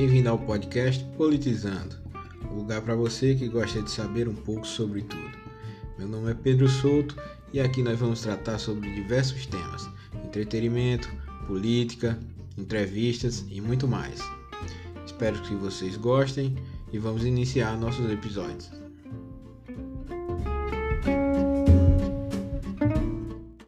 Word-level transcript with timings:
Bem-vindo 0.00 0.30
ao 0.30 0.38
podcast 0.38 1.04
Politizando, 1.14 1.94
o 2.50 2.54
lugar 2.54 2.80
para 2.80 2.94
você 2.94 3.34
que 3.34 3.46
gosta 3.46 3.82
de 3.82 3.90
saber 3.90 4.30
um 4.30 4.34
pouco 4.34 4.66
sobre 4.66 5.02
tudo. 5.02 5.30
Meu 5.98 6.08
nome 6.08 6.30
é 6.30 6.34
Pedro 6.34 6.66
Souto 6.70 7.14
e 7.52 7.60
aqui 7.60 7.82
nós 7.82 7.98
vamos 7.98 8.22
tratar 8.22 8.58
sobre 8.58 8.90
diversos 8.94 9.44
temas: 9.44 9.86
entretenimento, 10.24 11.06
política, 11.46 12.18
entrevistas 12.56 13.44
e 13.50 13.60
muito 13.60 13.86
mais. 13.86 14.22
Espero 15.04 15.38
que 15.42 15.54
vocês 15.54 15.98
gostem 15.98 16.56
e 16.90 16.98
vamos 16.98 17.22
iniciar 17.22 17.76
nossos 17.76 18.10
episódios. 18.10 18.70